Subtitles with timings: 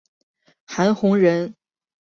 [0.65, 1.53] 韩弘人。